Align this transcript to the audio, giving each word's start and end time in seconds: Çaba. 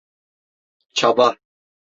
Çaba. 0.93 1.37